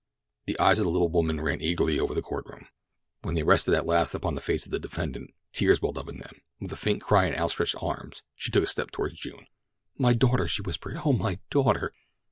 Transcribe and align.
The 0.47 0.57
eyes 0.59 0.79
of 0.79 0.85
the 0.85 0.89
little 0.89 1.09
woman 1.11 1.39
ran 1.39 1.61
eagerly 1.61 1.99
over 1.99 2.15
the 2.15 2.23
court 2.23 2.47
room. 2.47 2.65
When 3.21 3.35
they 3.35 3.43
rested 3.43 3.75
at 3.75 3.85
last 3.85 4.15
upon 4.15 4.33
the 4.33 4.41
face 4.41 4.65
of 4.65 4.71
the 4.71 4.79
defendant, 4.79 5.35
tears 5.53 5.79
welled 5.79 5.99
in 6.09 6.17
them, 6.17 6.41
and 6.59 6.71
with 6.71 6.71
a 6.71 6.75
faint 6.75 7.03
cry 7.03 7.27
and 7.27 7.35
outstretched 7.37 7.75
arms 7.79 8.23
she 8.33 8.49
took 8.51 8.63
a 8.63 8.67
step 8.67 8.89
toward 8.89 9.13
June. 9.13 9.45
"My 9.99 10.13
daughter!" 10.13 10.47
she 10.47 10.63
whispered. 10.63 11.01
"Oh, 11.05 11.13
my 11.13 11.37
daughter!" 11.51 11.91